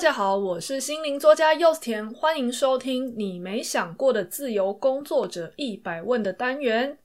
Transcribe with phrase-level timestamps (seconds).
[0.00, 6.96] 大家好，我是心灵作家柚子甜，欢迎收听你没想过的自由工作者一百问的单元。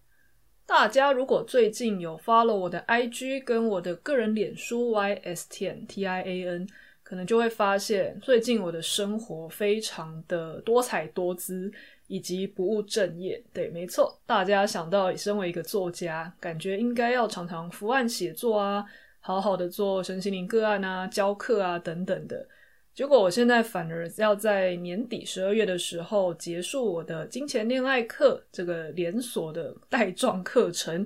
[0.66, 6.70] 大家如果最近有 follow 我的 IG 跟我的个人脸书 YSTN TIAN，
[7.04, 11.70] 可能就会发现最近我的生活非常的多彩多姿，
[12.08, 13.44] 以及不务正业。
[13.52, 18.86] 对，没错，大家想到身为一个作家，感觉应该要常常伏案写作啊，
[19.20, 22.48] 好好的做身心灵个案啊、教课啊等等的。
[22.96, 31.06] 结果我现在反而要在年底十二月的时候结束我的金钱恋爱课这个连锁的带状课程，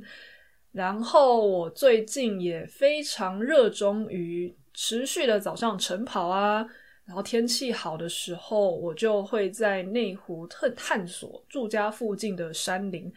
[0.71, 6.63] 然后我最近也非常热衷于持续的早上晨跑啊，
[7.05, 13.11] 然后天气好的时候，我就会在内湖特探索住家附近的山林，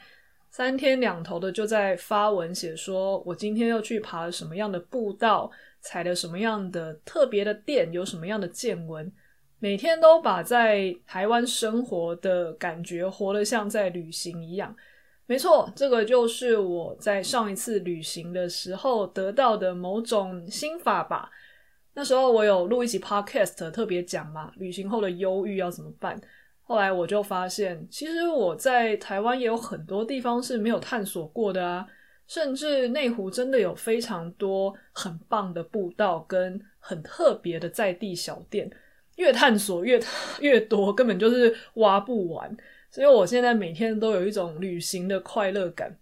[0.51, 5.51] 三天两头的就在发文写说我今天又去爬了什么样的步道。
[5.83, 9.13] 踩了什么样的特别的店，有什么样的见闻，
[9.59, 14.75] 每天都把在台湾生活的感觉活得像在旅行一样。
[15.27, 21.31] 没错，这个就是我在上一次旅行的时候得到的某种心法吧。
[21.95, 26.21] 那时候我有录一集 podcast 特别讲嘛，旅行后的忧郁要怎么办？
[26.63, 31.87] 后来我就发现，其实我在台湾也有很多地方是没有探索过的啊。
[32.33, 38.71] 甚至内湖真的有非常多很棒的步道跟很特别的在地小店，
[39.17, 40.01] 越探索越
[40.41, 42.57] 越多，根本就是挖不完。
[42.91, 45.95] 所以我现在每天都有一种旅行的快乐感，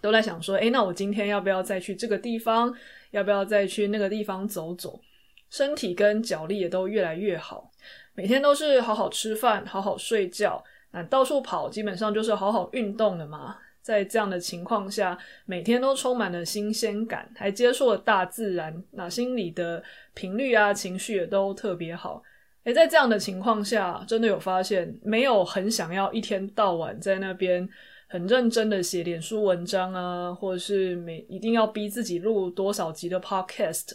[0.00, 2.74] 都在想说，诶，那我今天要不要再去这个地方？
[3.10, 4.98] 要不要再去那个地方走走？
[5.50, 7.70] 身体跟脚力也都越来越好，
[8.14, 13.58] 每天都是好好吃饭，好好睡觉，那到处跑，基本上就是好好运动了嘛。
[13.82, 19.82] 在这样的情况下，每天都充满了新鲜感，还接触了大自然，那心里的
[20.14, 22.22] 频率啊、情绪也都特别好。
[22.64, 27.66] 诶，在这样的情况下，真的有发现，没有很想要一天到晚在那边
[28.06, 33.86] 很认真的写脸书文章啊，或者是每一定要逼自己录多少集的 podcast，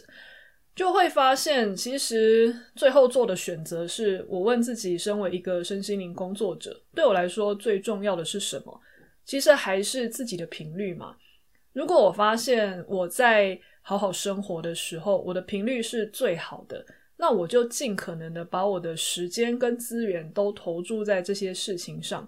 [0.74, 8.80] 就会发现，其实最后做的选择是我问自己，身为一个身心灵工作者，对我来说最重要的是什么？
[9.26, 11.16] 其实还是自己的频率嘛。
[11.72, 16.86] 如果我发现我在好好生活的时候，我的频率是最好的，
[17.18, 22.26] 那我就尽可能的把我的时间跟资源都投注在这些事情上。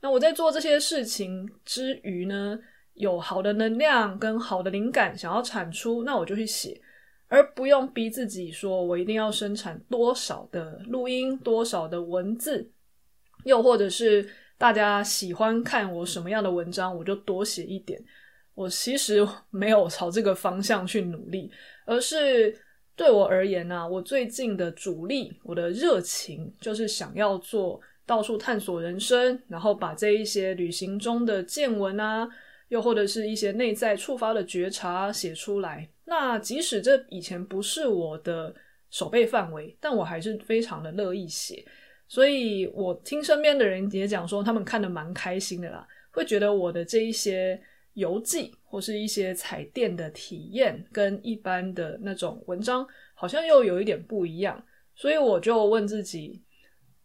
[0.00, 2.56] 那我在做这些事情之余呢，
[2.92, 6.80] 有好的能量跟好的灵感想要产出，那我就去写，
[7.26, 12.70] 而不用逼自己说我一定要生产多少的录音、多少的文字，
[13.44, 14.28] 又或者是。
[14.56, 18.02] 大家喜欢看我什么样的文章，我就多写一点。
[18.54, 21.50] 我其实没有朝这个方向去努力，
[21.84, 22.56] 而是
[22.94, 32.28] 对我而言呢、啊，我最近的主力，我的热情就是想要做到处探索人生，然后把这一些旅行中的见闻啊，
[32.68, 35.90] 又或者是一些内在触发的觉察写出来。
[36.04, 38.54] 那即使这以前不是我的
[38.88, 41.64] 手背范围，但我还是非常的乐意写。
[42.06, 47.60] 所以我听身边的人也讲说，他们看得蛮开心的啦，会觉得我的这一些
[47.94, 54.62] 游记或是一些彩电的体验，跟一般的那种文章好像又有一点不一样。
[54.94, 56.40] 所以我就问自己，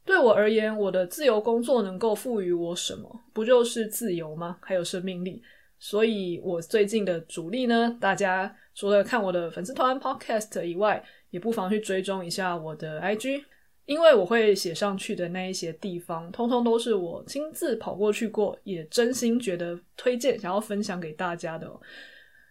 [0.05, 3.23] 对我而言，我的自由工作能够赋予我什么？
[3.33, 4.57] 不就是自由吗？
[4.61, 5.41] 还有生命力。
[5.79, 13.43] 所以我最近的主力呢，大家除了看我的粉丝团 Podcast 以外，也不妨去追踪一下我的 IG。
[13.89, 21.67] 因为我会写上去的那一些地方，通通都是我亲自跑过去过，也真心觉得推荐，想要分享给大家的。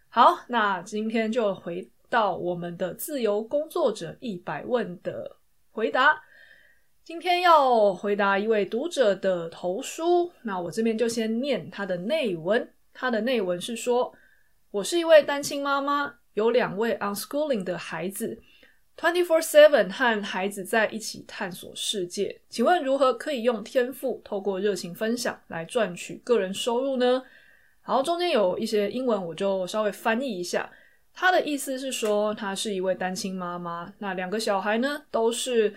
[0.09, 5.37] 好，那今天就回到我们的自由工作者一百问的
[5.71, 6.21] 回答。
[7.05, 12.69] 今天要回答一位读者的投书，那我这边就先念他的内文。
[12.91, 14.13] 他的内文是说
[14.71, 18.43] ：“我是一位单亲妈妈，有两位 unschooling 的孩子。”
[18.99, 27.23] Twenty four seven 和孩子在一起探索世界，请问如何可以用天赋透过热情分享来赚取个人收入呢？
[27.85, 30.69] 然后中间有一些英文，我就稍微翻译一下。
[31.13, 35.73] 他的意思是说，他是一位单亲妈妈，那两个小孩呢，都是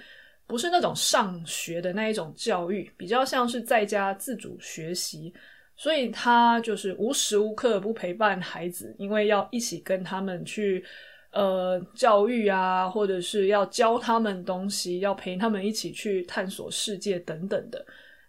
[0.49, 5.33] 不是那种上学的那一种教育，比较像是在家自主学习，
[5.77, 10.85] 所以他就是无时无刻不陪伴孩子，因为要一起跟他们去。
[11.33, 17.85] 呃，教育啊，或者是要教他们东西，要陪他们一起去探索世界等等的。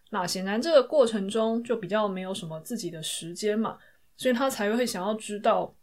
[0.10, 3.78] 那显然这个过程中就比较没有什么自己的时间嘛，
[4.16, 5.76] 所以他才会想要知道，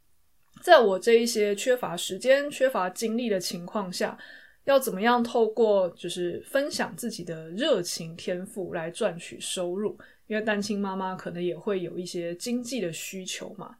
[0.62, 4.16] 在我这一些缺乏时间、缺乏精力的情况下，
[4.64, 13.76] 要怎么样透过就是分享自己的热情天赋来赚取收入，因为单亲妈妈可能也会有一些经济的需求嘛。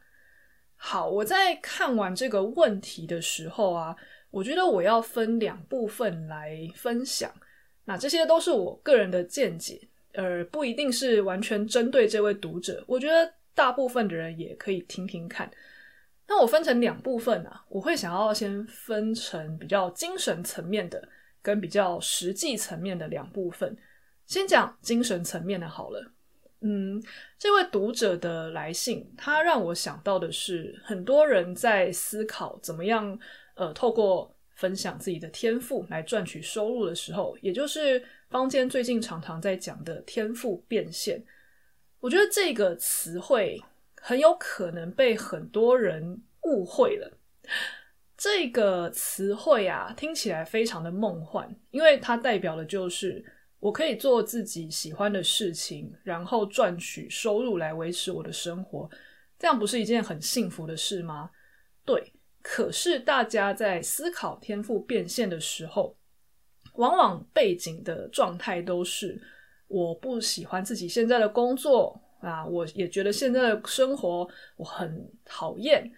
[0.82, 3.94] 好，我在看完这个问题的时候啊，
[4.31, 7.31] 我觉得我要分两部分来分享。
[7.85, 9.79] 那这些都是我个人的见解，
[10.15, 12.82] 而不一定是完全针对这位读者。
[12.88, 15.50] 我觉得大部分的人也可以听听看。
[16.27, 21.06] 那我分成两部分啊，我会想要先分成比较精神层面的
[21.43, 23.76] 跟比较实际层面的两部分。
[24.26, 26.11] 先讲精神层面的好了。
[26.62, 27.03] 嗯，
[27.39, 33.19] 这位读者的来信，他让我想到的是，很多人在思考怎么样，
[33.55, 41.25] 呃，透过分享自己的天赋来赚取收入的时候，也就是坊间最近常常在讲的天赋变现。
[41.99, 43.62] 我觉得这个词汇
[44.01, 47.11] 很有可能被很多人误会了。
[48.19, 53.25] 这个词汇啊，听起来非常的梦幻，因为它代表的就是
[53.61, 58.91] 我可以做自己喜欢的事情，然后赚取收入来维持我的生活。
[59.39, 61.31] 这样不是一件很幸福的事吗？
[61.85, 62.12] 对。
[62.43, 65.95] 可是，大家在思考天赋变现的时候，
[66.77, 69.21] 往往背景的状态都是：
[69.69, 74.27] 我不喜欢自己现在的工作啊，我也觉得现在的生活
[74.57, 75.93] 我很讨厌。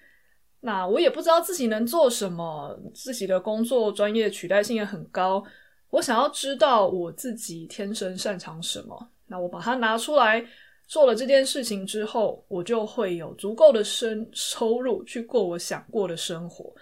[0.59, 5.45] 那我也不知道自己能做什么，自己的工作专业取代性也很高。
[5.93, 10.45] 我想要知道我自己天生擅长什么，那我把它拿出来。
[10.89, 16.75] 做了这件事情之后，我就会有足够的生收入去过我想过的生活。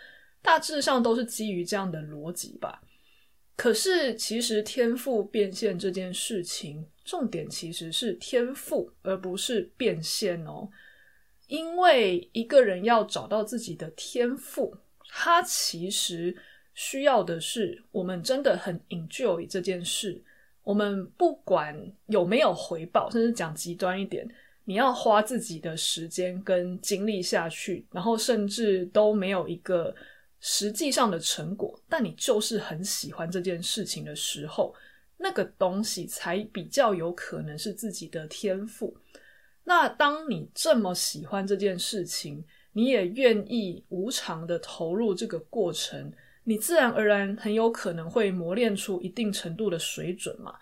[0.42, 2.80] 大致上都是基于这样的逻辑吧。
[3.56, 10.68] 可是，其实天赋变现这件事情，重点其实是天赋，而不是变现哦。
[11.46, 14.76] 因为一个人要找到自己的天赋，
[15.08, 16.34] 他其实
[16.82, 20.18] 需要的是我们真的很 enjoy 这件事。
[20.62, 24.26] 我们不管有没有回报，甚至讲极端一点，
[24.64, 29.94] 你要花自己的时间跟精力下去，然后甚至都没有一个
[30.40, 34.74] 实际上的成果，但你就是很喜欢这件事情的时候，
[35.18, 38.96] 那个东西才比较有可能是自己的天赋。
[39.64, 42.42] 那当你这么喜欢这件事情，
[42.72, 46.10] 你也愿意无偿的投入这个过程。
[46.50, 50.56] 你自然而然很有可能会磨练出一定程度的水准嘛。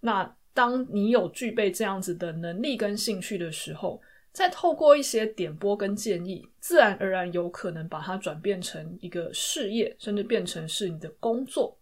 [0.00, 11.78] 那当你有具备这样子的能力跟兴趣的时候，再透过一些点拨跟建议，自然而然有可能把它转变成一个事业，甚至变成是你的工作。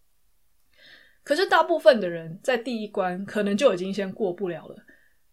[1.23, 4.75] 可是大部分的人在第一关可能就已经先过不了了。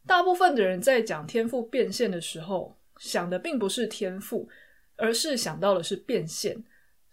[0.07, 4.49] 大部分的人在讲天赋变现的时候，想的并不是天赋，
[4.97, 6.65] 而是想到的是变现。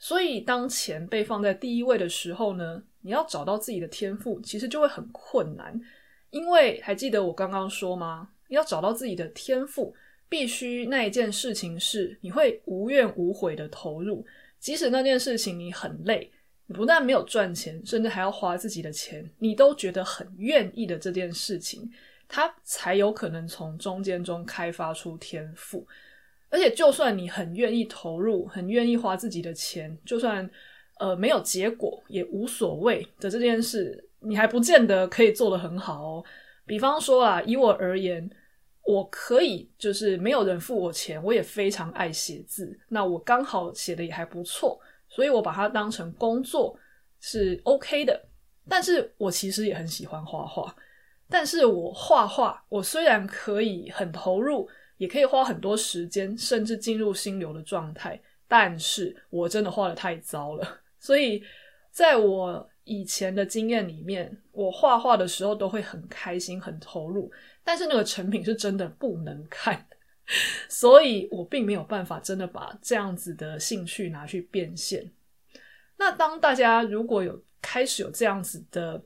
[0.03, 5.79] 所以，当钱被放在第一位的时候呢，你要找到自己的天赋，其实就会很困难。
[6.29, 8.27] 因为还记得我刚刚说吗？
[8.49, 9.95] 你要找到自己的天赋，
[10.27, 14.25] 必须那一件事情是你会无怨无悔的投入，
[14.59, 16.29] 即使那件事情你很累，
[16.65, 21.89] 你不但没有赚钱，甚至还要花自己的钱，你都觉得很愿意的这件事情，
[22.27, 25.87] 它才有可能从中间中开发出天赋。
[26.53, 30.47] 而且，就算你很愿意投入，很愿意花自己的钱，就算
[30.99, 36.23] 呃没有结果也无所谓的这件事，你还不见得可以做得很好哦。
[36.63, 38.29] 比方说啊，以我而言，
[38.85, 46.77] 我可以就是没有人付我钱，我也非常爱写字，那我刚好写的也还不错，所以我把它当成工作
[47.19, 48.23] 是 OK 的。
[48.69, 50.75] 但是我其实也很喜欢画画，
[51.27, 54.69] 但是我画画，我虽然可以很投入。
[55.03, 58.17] 也可以花很多时间，甚至进入心流的状态，
[58.47, 60.79] 但是我真的画得太糟了。
[60.97, 61.43] 所以，
[61.91, 67.29] 在我以前的经验里面，我画画的时候都会很开心、很投入，
[67.65, 69.85] 但是那个成品是真的不能看，
[70.69, 75.11] 所以我并没有办法真的把这样子的兴趣拿去变现。
[75.97, 79.03] 那当大家如果有开始有这样子的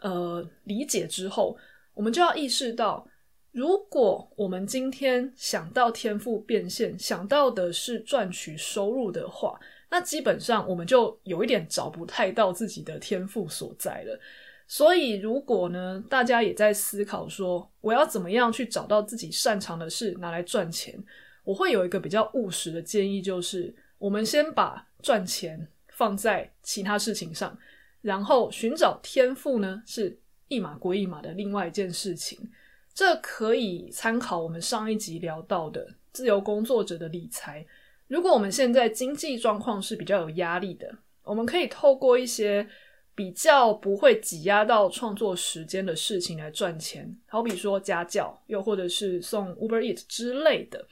[0.00, 1.56] 呃理解之后，
[1.94, 3.06] 我们就要意识到。
[3.52, 14.18] 如果我们今天想到天赋变现，想到的是赚取收入的话，那基本上我们就有一点找不太到自己的天赋所在了。
[14.66, 20.98] 所以，如果呢，大家也在思考说，我要怎么样去找到自己擅长的事拿来赚钱，
[21.44, 27.58] 我会有一个比较务实的建议，就是我们先把赚钱放在其他事情上，
[28.00, 30.18] 然后寻找天赋呢，是
[30.48, 32.50] 一码归一码的另外一件事情。
[32.94, 37.64] 这可以参考我们上一集聊到的自由工作者的理财。
[38.08, 40.94] 如果我们现在经济状况是比较有压力的，
[41.24, 42.68] 我们可以透过一些
[43.14, 50.86] 比较不会挤压到创作时间的事情来赚钱，好比说家教，又或者是送 Uber Eats 之类的，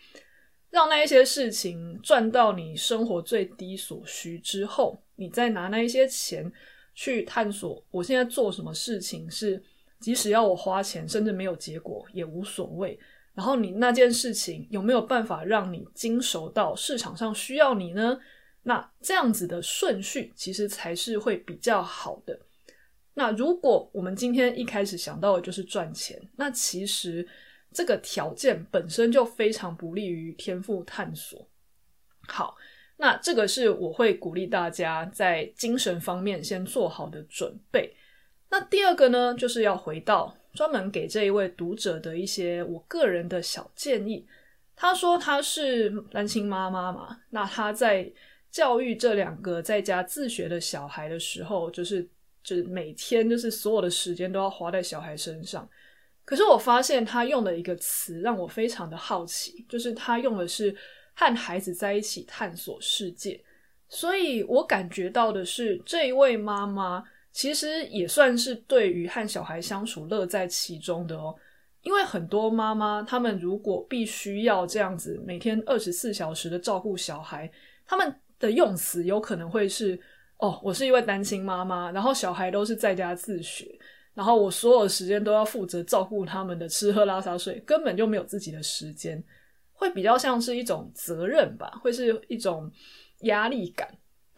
[0.70, 6.50] 让那一些事情赚到你生活最低所需之后，你再拿那一些钱
[6.94, 9.62] 去探索，我现在做什么事情是
[10.00, 12.98] 即使要我花钱，甚至没有结果也无所谓。
[13.32, 18.18] 然后你那件事情有没有办法让你经熟到市场上需要你呢？
[18.62, 22.38] 那这样子的顺序其实才是会比较好的。
[23.14, 27.26] 那如果我们今天一开始想到的就是赚钱，那其实
[27.72, 31.48] 这个条件本身就非常不利于天赋探索。
[32.28, 32.56] 好，
[32.96, 37.94] 那这个是我会鼓励大家在精神方面先做好的准备。
[38.50, 44.26] 那第二个呢，就是要回到专门给这一位读者的一些我个人的小建议。
[44.74, 48.10] 他说他是单亲妈妈嘛，那他在
[48.50, 52.02] 教育这两个在家自学的小孩的时候，就是
[52.42, 55.68] 就是每天就是所有的时间都要花在小孩身上。
[56.24, 60.74] 可是我发现他用的一个词让我非常的好奇，就是他用的是
[61.14, 63.40] 和孩子在一起探索世界。
[63.88, 71.34] 所以我感觉到的是，这一位妈妈其实也算是对于和小孩相处乐在其中的哦。
[71.82, 77.50] 因为很多妈妈，她们如果必须要这样子每天二十四小时的照顾小孩，
[77.86, 79.98] 他们的用词有可能会是
[80.36, 83.78] 哦，我是一位单亲妈妈，然后小孩都是在家自学，
[84.12, 89.22] 然后我所有时间都要负责照顾他们的吃喝拉撒睡，根本就没有自己的时间，
[89.72, 92.70] 会比较像是一种责任吧，会是一种
[93.20, 93.88] 压力感。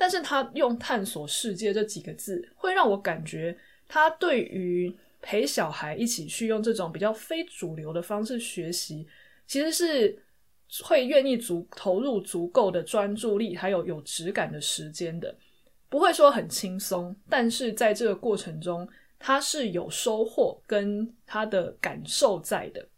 [0.02, 3.56] 但是他用探索世界这几个字，会让我感觉
[3.86, 9.06] 他对于陪小孩一起去用这种比较非主流的方式学习，
[9.46, 10.18] 其实是。
[10.82, 15.36] 会愿意足投入足够的专注力，还有有质感的时间的，
[15.90, 22.88] 不会说很轻松，但是在这个过程中，他是有收获跟他的感受在的。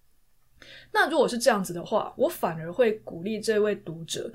[0.93, 4.33] 那如果是这样子的话，我反而会鼓励这位读者，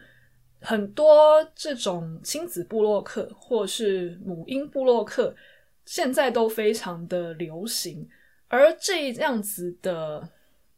[0.62, 5.36] 很多这种亲子部落客或是母婴部落客，
[5.86, 8.08] 现在都非常的流行，
[8.48, 10.28] 而这样子的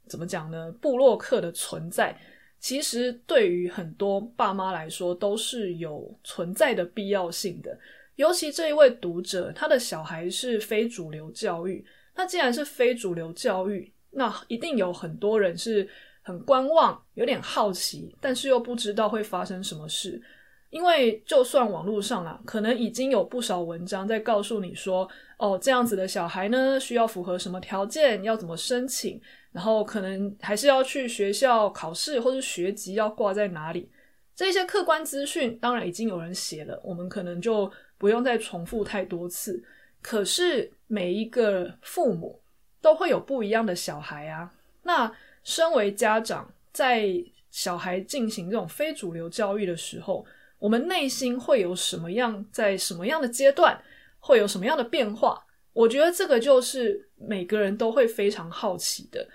[0.07, 0.71] 怎么讲呢？
[0.79, 2.15] 部落客的存在。
[2.59, 7.75] 其实对于很多爸妈来说都是有存在的必要性的，
[8.17, 11.83] 尤其这一位读者，他的小孩是非主流教育。
[12.13, 15.89] 那既然是非主流教育，那一定有很多人是
[16.21, 20.21] 很观望，有点好奇，但是又不知道会发生什么事。
[20.69, 25.05] 因为就算网络上啊，可能已经有不少文章在告诉你说，
[25.37, 29.21] 哦，这样子的小孩呢，需要符合什么条件，要怎么申请。
[29.51, 33.91] 然后可能还是要去学校考试，或是学籍要挂在哪里，
[34.33, 39.61] 这些客观资讯当然已经有人写了，我们可能就不用再重复太多次。
[40.01, 42.41] 可是每一个父母
[42.81, 44.49] 都会有不一样的小孩啊，
[44.83, 45.11] 那
[45.43, 47.11] 身为家长，在
[47.49, 50.25] 小孩进行这种非主流教育的时候，
[50.59, 53.81] 我们内心会有什么样，在什么样的阶段
[54.19, 55.43] 会有什么样的变化？
[55.73, 59.27] 我觉得这个就是每个人都会非常好奇的。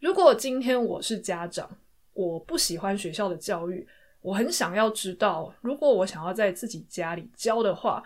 [0.00, 1.70] 如果今天我是家长，
[2.12, 3.86] 我不喜欢学校的教育，
[4.20, 8.02] 我很想要知道，如果我想要在自己家里教的话，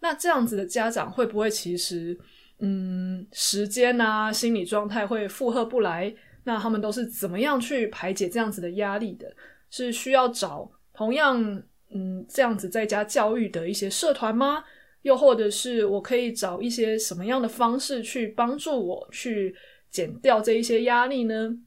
[0.00, 2.18] 那这样子的家长会不会其实，
[2.58, 6.14] 嗯，时间啊，心理状态会负荷不来？
[6.46, 9.34] 那他们都是怎么样去排解这样子的压力的？
[9.68, 11.42] 是需要找同样，
[11.90, 14.64] 嗯，这样子在家教育的一些社团吗？
[15.02, 19.54] 又或者是我可以找一些什么样的方式去帮助我去
[19.90, 21.58] 减掉这一些压力呢？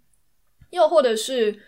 [0.70, 1.60] 又或者是，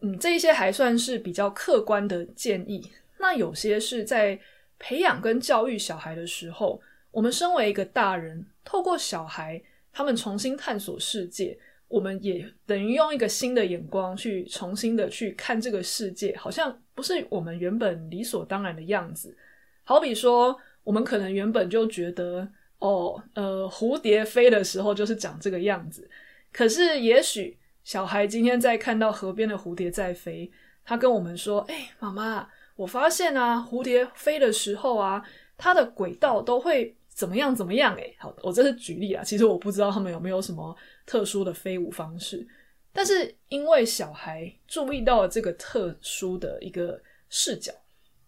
[0.00, 2.90] 嗯，这一些还算是比较客观的建议。
[3.18, 4.38] 那有些是在
[4.78, 6.80] 培养跟教育小孩的时候，
[7.12, 19.36] 我们身为一个大人，透过小孩他们重新探索世界，我们也等于用一个新的眼光去重新的去看这个世界，好像不是我们原本理所当然的样子。
[19.84, 20.58] 好比说。
[20.86, 26.08] 我们可能原本就觉得，哦，呃，蝴蝶飞的时候就是长这个样子。
[26.52, 30.48] 可是，也许小孩今天在看到河边的蝴蝶在飞，
[30.84, 35.20] 他跟我们说：“哎，妈妈，我发现啊，蝴蝶飞的时候啊，
[35.58, 40.72] 它的轨道都会怎么样怎么样。”哎，好，我这是举例啊，其实我不知道他们有没有什么
[41.06, 42.46] 特殊的飞舞方式。
[42.92, 47.72] 但是，因为小孩注意到了这个特殊的一个视角。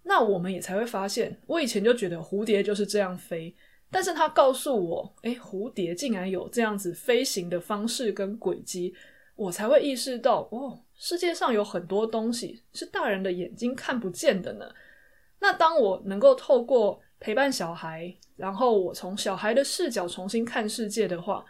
[0.02, 3.54] 那我们也才会发现，我以前就觉得蝴蝶就是这样飞，
[3.90, 8.94] 但是他告诉我，诶，蝴蝶竟然有这样子飞行的方式跟轨迹，
[9.37, 14.66] 我才会意识到，哦，世界上有很多东西是大人的眼睛看不见的呢。
[15.40, 21.44] 那当我能够透过陪伴小孩，然后我从小孩的视角重新看世界的话，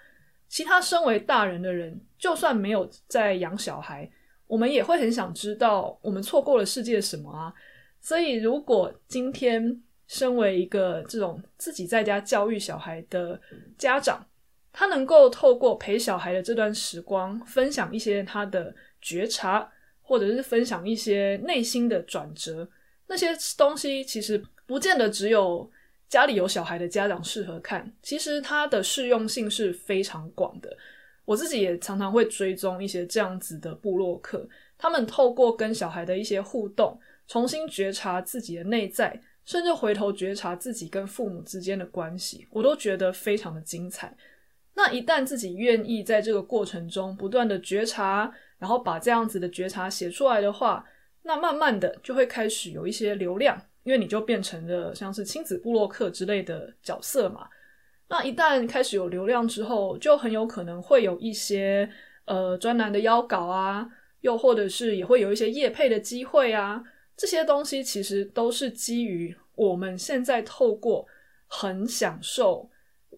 [0.49, 4.11] 其他身为大人的人，就算没有在养小孩，
[4.47, 7.53] 我们也会很想知道我们错过了世界什么啊。
[8.01, 13.39] 所以，如果今天身为一个这种自己在家教育小孩的
[13.77, 14.27] 家长，
[14.73, 22.67] 他能够透过陪小孩的这段时光，分享一些他的觉察，或者是分享一些内心的转折，
[23.09, 25.71] 那些东西其实不见得只有
[26.09, 30.77] 家里有小孩的家长适合看，其实它的适用性是非常广的。
[31.25, 34.49] 我自己也常常会追踪一些这样子的部落客，
[34.79, 44.17] 他们透过跟小孩的一些互动，重新觉察自己的内在，甚至回头觉察自己跟父母之间的关系，我都觉得非常的精彩。
[44.75, 50.83] 那一旦自己愿意在这个过程中不断的觉察，然后把这样子的觉察写出来的话，
[51.25, 57.49] 那慢慢的就会开始有一些流量，因为你就变成了像是亲子部落客之类的角色嘛。
[58.07, 61.91] 那一旦开始有流量之后，就很有可能会有一些
[62.27, 63.89] 呃专栏的邀稿啊，
[64.21, 66.85] 又或者是也会有一些业配的机会啊，
[67.17, 71.07] 这些东西其实都是基于我们现在透过
[71.47, 72.69] 很享受。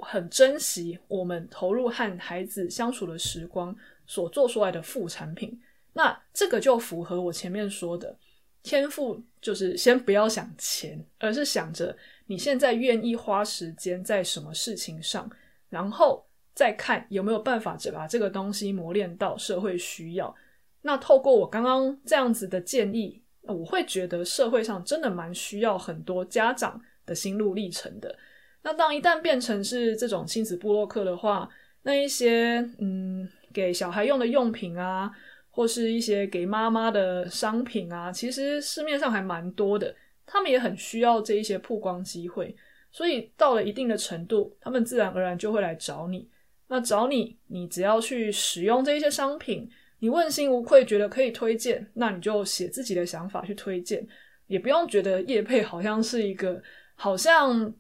[0.02, 5.60] 很珍惜我们投入和孩子相处的时光所做出来的副产品，
[5.92, 8.16] 那这个就符合我前面说的
[8.62, 15.30] 天赋，就是先不要想钱，而是想着你现在愿意花时间在什么事情上，
[15.68, 16.24] 然后
[16.54, 20.34] 再看有没有办法把这个东西磨练到社会需要。
[20.82, 28.14] 那透过我刚刚这样子的建议，我会觉得社会上真的蛮需要很多家长的心路历程的。
[28.62, 31.48] 那当一旦变成是这种亲子部落客的话，
[31.82, 35.10] 那一些嗯给小孩用的用品啊，
[35.50, 42.56] 或是一些给妈妈的商品啊，其实市面上还蛮多的，他们也很需要这一些曝光机会，
[42.90, 46.28] 所以到了一定的程度，他们自然而然就会来找你。
[46.68, 54.06] 那找你，你只要去使用这一些商品，你问心无愧，觉得可以推荐，那你就写自己的想法去推荐，
[54.46, 56.62] 也不用觉得业配好像是一个
[56.94, 57.72] 好像。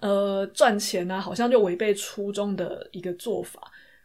[0.00, 3.60] 呃，赚钱啊，好像就违背初衷的一个做法。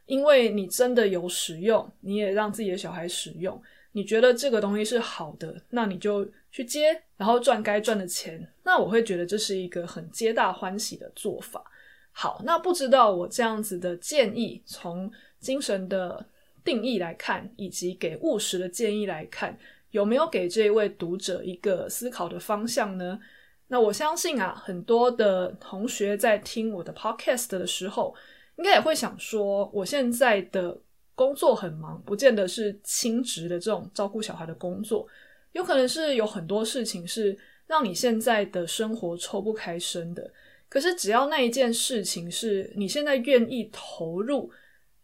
[0.05, 3.61] 因为你真的有使用，你也让自己的小孩使用，
[3.91, 8.47] 你觉得这个东西是好的，那你就去接，然后赚该赚的钱。
[8.63, 11.63] 那我会觉得这是一个很皆大欢喜的做法。
[12.11, 16.25] 好，那不知道我这样子的建议，从精神的
[16.63, 19.57] 定义来看，以及给务实的建议来看，
[19.91, 23.19] 有没有给这一位读者一个思考的方向呢？
[23.67, 28.13] 那我相信啊，很多的同学在听我的 podcast 的时候，
[28.55, 30.79] 应该也会想说，我现在的
[31.15, 35.07] 工作很忙，不见得是亲职的这种照顾小孩的工作，
[35.51, 37.37] 有可能是有很多事情是
[37.67, 40.31] 让你现在的生活抽不开身的。
[40.69, 44.51] 可是只要那一件事情是你现在愿意投入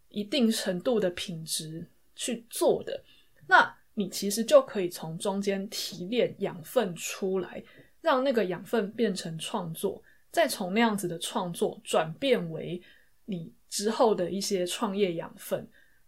[0.10, 1.86] 一定程度的品质
[2.16, 3.04] 去做的，
[3.48, 7.64] 那你其实就可以从中间提炼养分出来。
[8.02, 12.82] 让那个养分变成创作，再从那样子的创作转变为
[13.30, 15.66] 你之后的一些创业养分，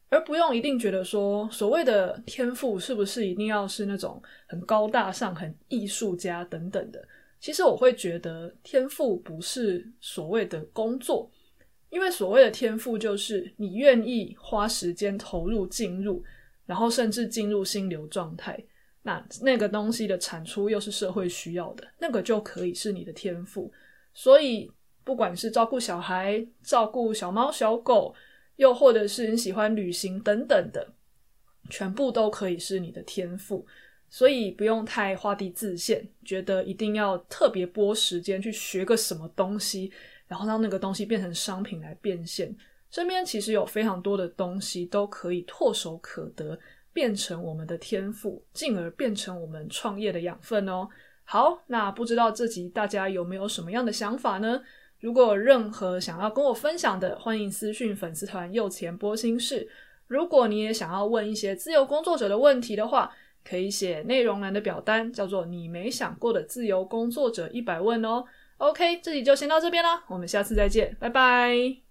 [0.09, 7.07] 而不用一定觉得说所谓的天赋是不是一定要是那种很高大上、很艺术家等等的。
[7.39, 11.31] 其实我会觉得天赋不是所谓的工作，
[11.89, 16.23] 因为所谓的天赋就是你愿意花时间投入进入，
[16.65, 18.63] 然后甚至进入心流状态。
[19.03, 23.71] 那那个东西的产出又是社会需要的，那个就可以是你的天赋。
[24.13, 24.71] 所以，
[25.03, 28.13] 不管是照顾小孩、照顾小猫小狗，
[28.55, 30.93] 又或者是你喜欢旅行等等的，
[31.69, 33.65] 全部都可以是你的天赋。
[34.09, 39.91] 所以不用太画地自限，觉得一定要特别拨时间去学个什么东西，
[40.27, 42.55] 然后让那个东西变成商品来变现。
[42.89, 46.59] 身边其实有非常多的东西都可以唾手可得。
[46.93, 50.85] 变成我们的天赋，进而变成我们创业的养分哦。
[51.23, 54.61] 好，那不知道这集大家有没有什么样的想法呢？
[55.01, 59.67] 如果有任何想要跟我分享的，欢迎私讯粉丝团“右前波心事”。
[60.07, 63.11] 如果你也想要问一些自由工作者的问题的话，
[63.43, 68.23] 可以写内容栏的表单，叫做“你没想过的自由工作者一百问”哦。
[68.57, 71.90] OK，这集就先到这边啦，我们下次再见，拜拜。